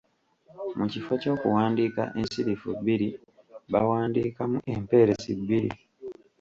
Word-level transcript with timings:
Mu 0.77 0.85
kifo 0.91 1.13
ky’okuwandiika 1.21 2.03
ensirifu 2.19 2.69
bbiri 2.79 3.07
baawandiikamu 3.71 4.57
empeerezi 4.73 5.31
bbiri. 5.39 5.69